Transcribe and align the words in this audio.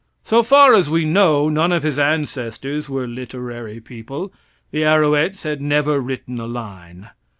So 0.23 0.41
far 0.41 0.73
as 0.73 0.89
we 0.89 1.05
know 1.05 1.47
none 1.47 1.71
of 1.71 1.83
his 1.83 1.99
ancestors 1.99 2.89
were 2.89 3.05
literary 3.07 3.79
people. 3.79 4.33
The 4.71 4.83
Arouets 4.83 5.43
had 5.43 5.61
never 5.61 5.99
written 5.99 6.39
a 6.39 6.47
line. 6.47 7.11